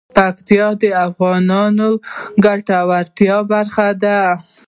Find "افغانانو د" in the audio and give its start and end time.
1.07-2.01